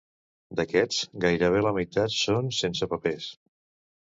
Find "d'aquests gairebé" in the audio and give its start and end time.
0.59-1.61